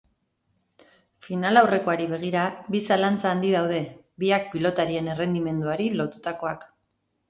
Finalaurrekoari 1.27 2.09
begira, 2.15 2.47
bi 2.77 2.83
zalantza 2.89 3.31
handi 3.35 3.55
daude, 3.59 3.85
biak 4.27 4.53
pilotarien 4.57 5.15
errendimenduari 5.17 5.97
lotutakoak. 6.03 6.73